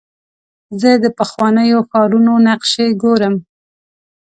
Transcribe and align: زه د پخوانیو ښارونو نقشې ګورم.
زه 0.81 0.89
د 1.03 1.05
پخوانیو 1.19 1.79
ښارونو 1.89 2.31
نقشې 2.47 2.87
ګورم. 3.01 3.35